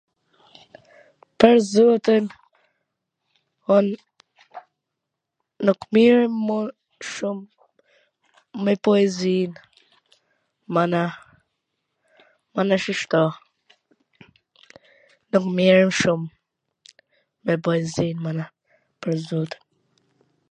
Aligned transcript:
pwr 1.41 1.57
zotin, 1.71 2.25
un 3.75 3.85
nuk 5.69 5.79
mirrem 5.97 6.35
shum 7.11 7.37
me 8.67 8.73
poezi, 8.87 9.33
mana, 10.77 11.01
mana 12.55 12.75
shif 12.85 13.01
kto, 13.11 13.23
nuk 15.35 15.45
mirrem 15.59 15.91
shum 15.99 16.21
me 17.45 17.53
poezi, 17.69 18.07
mana, 18.23 18.43
pwr 19.07 19.13
zotin 19.27 19.61